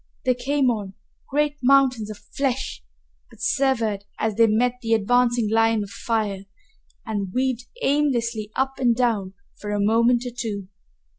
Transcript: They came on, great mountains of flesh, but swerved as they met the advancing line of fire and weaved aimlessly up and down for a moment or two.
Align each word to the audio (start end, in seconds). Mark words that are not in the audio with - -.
They 0.25 0.33
came 0.33 0.71
on, 0.71 0.95
great 1.29 1.57
mountains 1.61 2.09
of 2.09 2.17
flesh, 2.17 2.83
but 3.29 3.39
swerved 3.39 4.03
as 4.17 4.33
they 4.33 4.47
met 4.47 4.79
the 4.81 4.95
advancing 4.95 5.47
line 5.51 5.83
of 5.83 5.91
fire 5.91 6.45
and 7.05 7.31
weaved 7.31 7.65
aimlessly 7.83 8.49
up 8.55 8.79
and 8.79 8.95
down 8.95 9.35
for 9.59 9.69
a 9.69 9.79
moment 9.79 10.25
or 10.25 10.31
two. 10.35 10.69